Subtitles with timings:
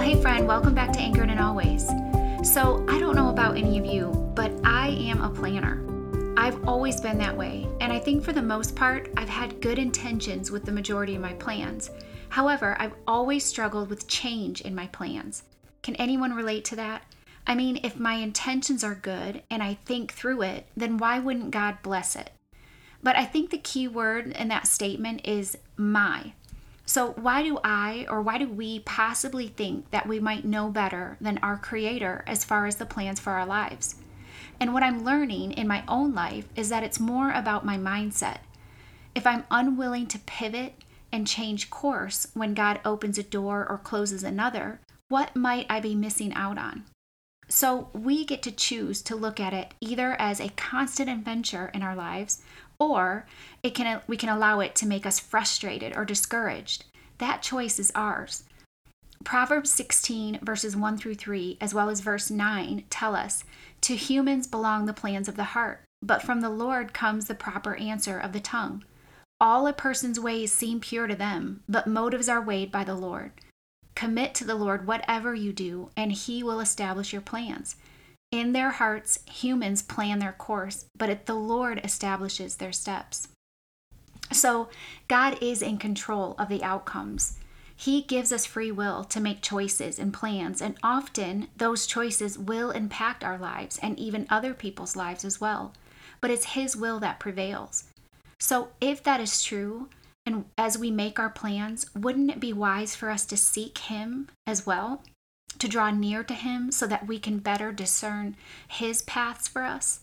[0.00, 1.86] Well, hey, friend, welcome back to Anchored in Always.
[2.42, 5.84] So, I don't know about any of you, but I am a planner.
[6.38, 9.78] I've always been that way, and I think for the most part, I've had good
[9.78, 11.90] intentions with the majority of my plans.
[12.30, 15.42] However, I've always struggled with change in my plans.
[15.82, 17.02] Can anyone relate to that?
[17.46, 21.50] I mean, if my intentions are good and I think through it, then why wouldn't
[21.50, 22.30] God bless it?
[23.02, 26.32] But I think the key word in that statement is my.
[26.90, 31.16] So, why do I or why do we possibly think that we might know better
[31.20, 33.94] than our Creator as far as the plans for our lives?
[34.58, 38.38] And what I'm learning in my own life is that it's more about my mindset.
[39.14, 44.24] If I'm unwilling to pivot and change course when God opens a door or closes
[44.24, 46.86] another, what might I be missing out on?
[47.48, 51.82] So we get to choose to look at it either as a constant adventure in
[51.84, 52.42] our lives
[52.80, 53.26] or
[53.62, 56.84] it can we can allow it to make us frustrated or discouraged.
[57.18, 58.42] That choice is ours.
[59.22, 63.44] Proverbs 16 verses 1 through 3 as well as verse 9 tell us
[63.82, 67.76] to humans belong the plans of the heart, but from the Lord comes the proper
[67.76, 68.82] answer of the tongue.
[69.40, 73.32] All a person's ways seem pure to them, but motives are weighed by the Lord.
[73.94, 77.76] Commit to the Lord whatever you do, and He will establish your plans.
[78.32, 83.28] In their hearts, humans plan their course, but it, the Lord establishes their steps.
[84.32, 84.68] So,
[85.08, 87.38] God is in control of the outcomes.
[87.74, 92.70] He gives us free will to make choices and plans, and often those choices will
[92.70, 95.72] impact our lives and even other people's lives as well.
[96.20, 97.84] But it's His will that prevails.
[98.38, 99.88] So, if that is true,
[100.24, 104.28] and as we make our plans, wouldn't it be wise for us to seek Him
[104.46, 105.02] as well?
[105.58, 108.36] To draw near to Him so that we can better discern
[108.68, 110.00] His paths for us?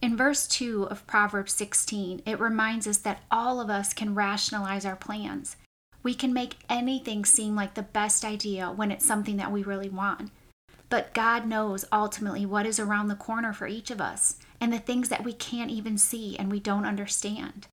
[0.00, 4.84] In verse 2 of Proverbs 16, it reminds us that all of us can rationalize
[4.84, 5.56] our plans.
[6.02, 9.88] We can make anything seem like the best idea when it's something that we really
[9.88, 10.32] want.
[10.88, 14.78] But God knows ultimately what is around the corner for each of us and the
[14.78, 17.68] things that we can't even see and we don't understand.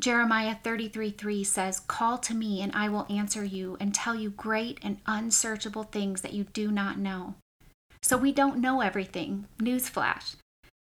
[0.00, 4.30] Jeremiah 33 3 says, Call to me, and I will answer you and tell you
[4.30, 7.34] great and unsearchable things that you do not know.
[8.02, 9.46] So we don't know everything.
[9.60, 10.36] Newsflash.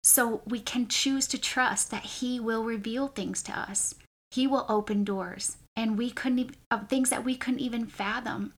[0.03, 3.95] So we can choose to trust that He will reveal things to us.
[4.31, 8.53] He will open doors, and we couldn't even, uh, things that we couldn't even fathom.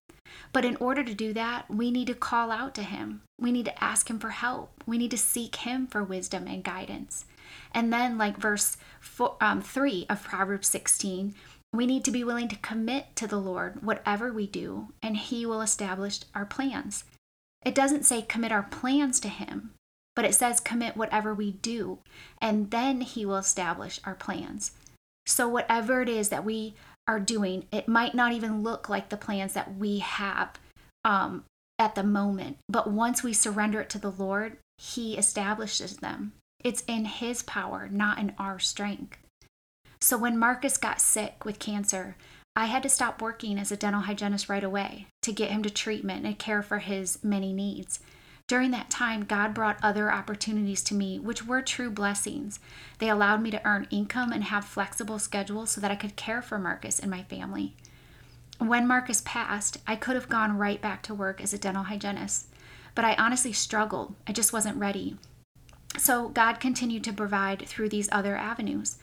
[0.54, 3.22] But in order to do that, we need to call out to Him.
[3.40, 4.84] We need to ask Him for help.
[4.88, 7.26] We need to seek Him for wisdom and guidance.
[7.74, 11.34] And then, like verse four, um, 3 of Proverbs 16,
[11.74, 15.46] we need to be willing to commit to the Lord whatever we do, and He
[15.46, 17.06] will establish our plans.
[17.64, 19.72] It doesn't say commit our plans to Him,
[20.16, 22.00] but it says commit whatever we do,
[22.42, 24.72] and then He will establish our plans.
[25.26, 26.76] So, whatever it is that we
[27.08, 30.60] are doing, it might not even look like the plans that we have
[31.06, 31.46] um,
[31.80, 36.34] at the moment, but once we surrender it to the Lord, He establishes them.
[36.64, 39.18] It's in His power, not in our strength.
[40.00, 42.16] So when Marcus got sick with cancer,
[42.56, 45.70] I had to stop working as a dental hygienist right away to get him to
[45.70, 48.00] treatment and care for his many needs.
[48.48, 52.60] During that time, God brought other opportunities to me, which were true blessings.
[53.00, 56.42] They allowed me to earn income and have flexible schedules so that I could care
[56.42, 57.78] for Marcus and my family.
[58.58, 62.48] When Marcus passed, I could have gone right back to work as a dental hygienist,
[62.96, 64.16] but I honestly struggled.
[64.28, 65.16] I just wasn't ready.
[65.98, 68.98] So God continued to provide through these other avenues.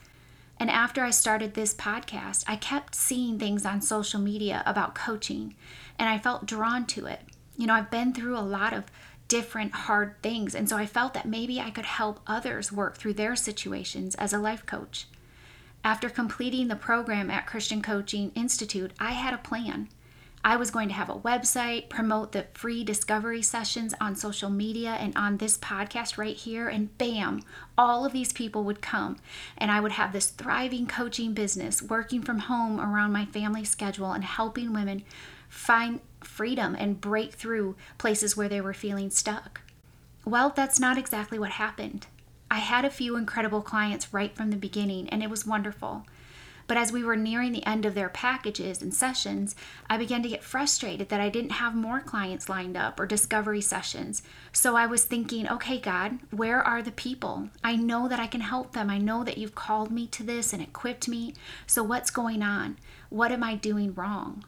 [0.59, 5.55] And after I started this podcast, I kept seeing things on social media about coaching,
[5.97, 7.21] and I felt drawn to it.
[7.55, 8.85] You know, I've been through a lot of
[9.29, 13.13] different hard things, and so I felt that maybe I could help others work through
[13.13, 15.07] their situations as a life coach.
[15.83, 19.87] After completing the program at Christian Coaching Institute, I had a plan.
[20.43, 24.91] I was going to have a website, promote the free discovery sessions on social media
[24.91, 27.41] and on this podcast right here, and bam,
[27.77, 29.17] all of these people would come.
[29.57, 34.13] And I would have this thriving coaching business working from home around my family schedule
[34.13, 35.03] and helping women
[35.49, 39.61] find freedom and break through places where they were feeling stuck.
[40.25, 42.07] Well, that's not exactly what happened.
[42.51, 46.05] I had a few incredible clients right from the beginning, and it was wonderful.
[46.69, 49.55] But as we were nearing the end of their packages and sessions,
[49.89, 53.59] I began to get frustrated that I didn't have more clients lined up or discovery
[53.59, 54.21] sessions.
[54.53, 57.49] So I was thinking, okay, God, where are the people?
[57.63, 58.91] I know that I can help them.
[58.91, 61.33] I know that you've called me to this and equipped me.
[61.65, 62.77] So what's going on?
[63.09, 64.43] What am I doing wrong?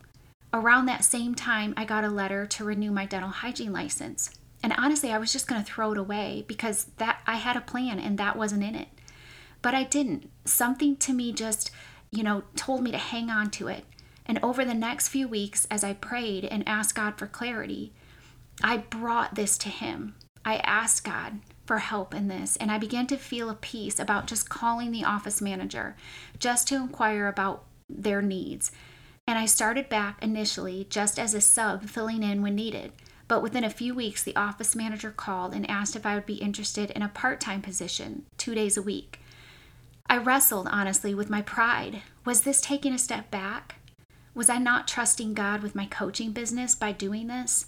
[0.53, 4.29] Around that same time, I got a letter to renew my dental hygiene license.
[4.62, 7.62] And honestly, I was just going to throw it away because that I had a
[7.62, 8.89] plan and that wasn't in it.
[9.63, 10.29] But I didn't.
[10.45, 11.71] Something to me just
[12.11, 13.85] you know, told me to hang on to it.
[14.25, 17.93] And over the next few weeks, as I prayed and asked God for clarity,
[18.63, 20.15] I brought this to Him.
[20.43, 24.27] I asked God for help in this, and I began to feel a peace about
[24.27, 25.95] just calling the office manager
[26.39, 28.71] just to inquire about their needs.
[29.27, 32.91] And I started back initially just as a sub filling in when needed.
[33.27, 36.35] But within a few weeks, the office manager called and asked if I would be
[36.35, 39.20] interested in a part time position, two days a week.
[40.11, 42.01] I wrestled, honestly, with my pride.
[42.25, 43.75] Was this taking a step back?
[44.35, 47.67] Was I not trusting God with my coaching business by doing this?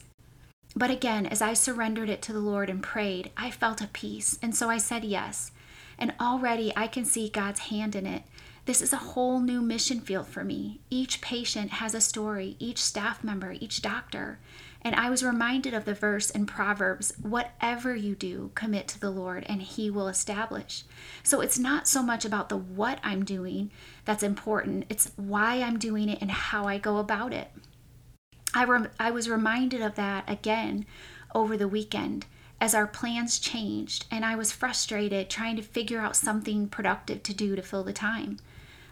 [0.75, 4.38] But again, as I surrendered it to the Lord and prayed, I felt a peace,
[4.42, 5.54] and so I said yes.
[5.98, 8.24] And already I can see God's hand in it.
[8.66, 10.81] This is a whole new mission field for me.
[10.89, 14.39] Each patient has a story, each staff member, each doctor.
[14.84, 19.10] And I was reminded of the verse in Proverbs whatever you do, commit to the
[19.10, 20.84] Lord, and He will establish.
[21.24, 23.72] So it's not so much about the what I'm doing
[24.06, 27.52] that's important, it's why I'm doing it and how I go about it.
[28.54, 30.86] I, rem- I was reminded of that again
[31.34, 32.26] over the weekend
[32.62, 37.34] as our plans changed, and I was frustrated trying to figure out something productive to
[37.34, 38.38] do to fill the time.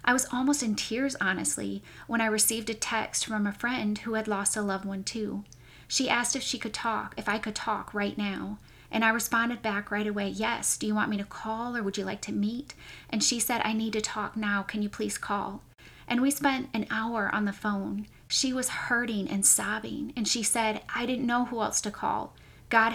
[0.04, 4.14] I was almost in tears, honestly, when I received a text from a friend who
[4.14, 5.44] had lost a loved one too.
[5.92, 8.56] She asked if she could talk, if I could talk right now.
[8.90, 10.78] And I responded back right away, Yes.
[10.78, 12.72] Do you want me to call or would you like to meet?
[13.10, 14.62] And she said, I need to talk now.
[14.62, 15.60] Can you please call?
[16.08, 18.06] And we spent an hour on the phone.
[18.26, 20.14] She was hurting and sobbing.
[20.16, 22.32] And she said, I didn't know who else to call.
[22.70, 22.94] God,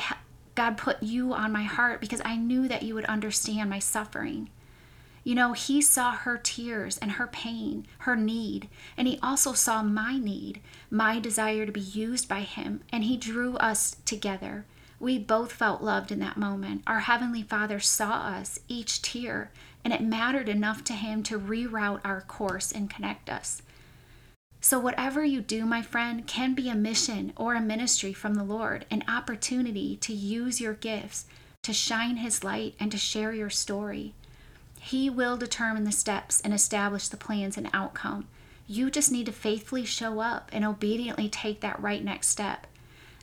[0.56, 4.50] God put you on my heart because I knew that you would understand my suffering.
[5.28, 9.84] You know, he saw her tears and her pain, her need, and he also saw
[9.84, 14.64] my need, my desire to be used by him, and he drew us together.
[15.02, 16.84] We both felt loved in that moment.
[16.88, 19.52] Our Heavenly Father saw us, each tear,
[19.84, 23.62] and it mattered enough to him to reroute our course and connect us.
[24.62, 28.46] So, whatever you do, my friend, can be a mission or a ministry from the
[28.46, 31.26] Lord, an opportunity to use your gifts,
[31.64, 34.14] to shine His light, and to share your story.
[34.88, 38.26] He will determine the steps and establish the plans and outcome.
[38.68, 42.68] You just need to faithfully show up and obediently take that right next step.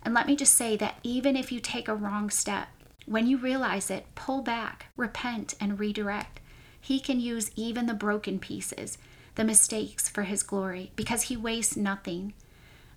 [0.02, 2.69] And let me just say that even if you take a wrong step,
[3.06, 6.38] when you realize it, pull back, repent, and redirect.
[6.78, 8.99] He can use even the broken pieces,
[9.34, 12.34] the mistakes for His glory, because He wastes nothing.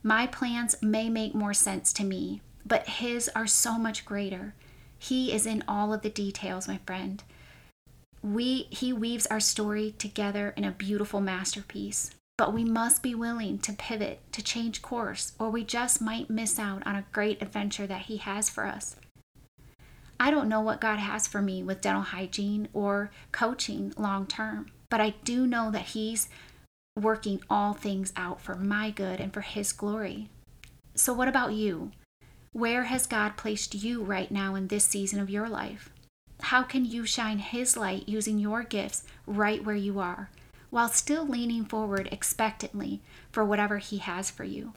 [0.03, 4.55] My plans may make more sense to me, but His are so much greater.
[4.99, 7.23] He is in all of the details, my friend
[8.33, 12.11] we he weaves our story together in a beautiful masterpiece.
[12.37, 16.59] But we must be willing to pivot to change course or we just might miss
[16.59, 18.95] out on a great adventure that he has for us.
[20.19, 24.67] I don't know what god has for me with dental hygiene or coaching long term
[24.89, 26.29] but i do know that he's
[26.95, 30.29] working all things out for my good and for his glory.
[30.95, 31.91] So what about you?
[32.53, 35.91] Where has god placed you right now in this season of your life
[36.41, 40.29] how can you shine His light using your gifts right where you are,
[40.69, 43.01] while still leaning forward expectantly
[43.31, 44.73] for whatever He has for you?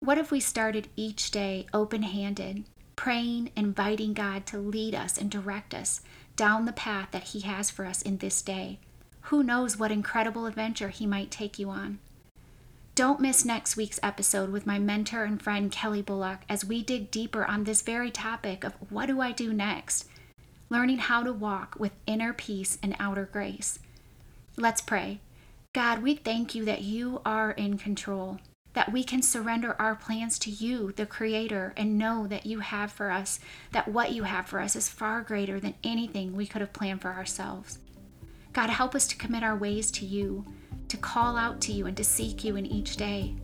[0.00, 2.64] What if we started each day open handed,
[2.96, 6.02] praying, inviting God to lead us and direct us
[6.36, 8.78] down the path that He has for us in this day?
[9.22, 11.98] Who knows what incredible adventure He might take you on?
[12.94, 17.10] Don't miss next week's episode with my mentor and friend Kelly Bullock as we dig
[17.12, 20.08] deeper on this very topic of what do I do next?
[20.70, 23.78] Learning how to walk with inner peace and outer grace.
[24.56, 25.20] Let's pray.
[25.74, 28.38] God, we thank you that you are in control,
[28.74, 32.92] that we can surrender our plans to you, the Creator, and know that you have
[32.92, 33.38] for us,
[33.72, 37.00] that what you have for us is far greater than anything we could have planned
[37.00, 37.78] for ourselves.
[38.52, 40.44] God, help us to commit our ways to you,
[40.88, 43.34] to call out to you, and to seek you in each day.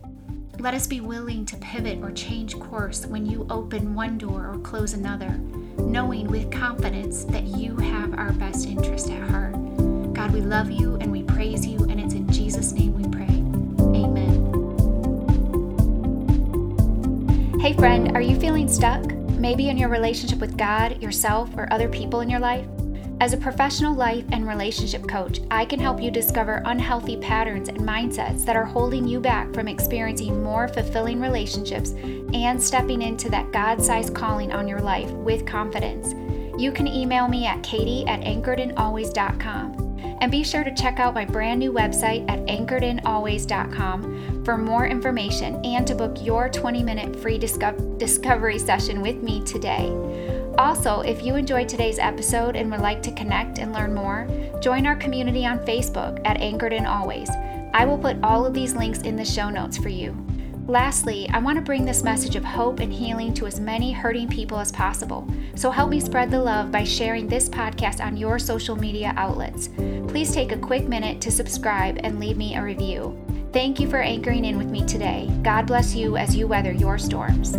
[0.59, 4.59] Let us be willing to pivot or change course when you open one door or
[4.59, 5.39] close another
[5.95, 9.53] knowing with confidence that you have our best interest at heart.
[10.13, 13.23] God, we love you and we praise you, and it's in Jesus' name we pray.
[13.95, 14.41] Amen.
[17.61, 19.15] Hey, friend, are you feeling stuck?
[19.45, 22.65] maybe in your relationship with God, yourself, or other people in your life?
[23.21, 27.79] As a professional life and relationship coach, I can help you discover unhealthy patterns and
[27.79, 33.53] mindsets that are holding you back from experiencing more fulfilling relationships and stepping into that
[33.53, 36.13] God sized calling on your life with confidence.
[36.59, 39.81] You can email me at katie at anchoredinalways.com.
[40.21, 45.63] And be sure to check out my brand new website at anchoredinalways.com for more information
[45.65, 50.34] and to book your 20 minute free disco- discovery session with me today.
[50.57, 54.27] Also, if you enjoyed today's episode and would like to connect and learn more,
[54.61, 57.29] join our community on Facebook at Anchored in Always.
[57.73, 60.15] I will put all of these links in the show notes for you.
[60.67, 64.29] Lastly, I want to bring this message of hope and healing to as many hurting
[64.29, 65.27] people as possible.
[65.55, 69.67] So help me spread the love by sharing this podcast on your social media outlets.
[70.07, 73.21] Please take a quick minute to subscribe and leave me a review.
[73.51, 75.29] Thank you for anchoring in with me today.
[75.43, 77.55] God bless you as you weather your storms.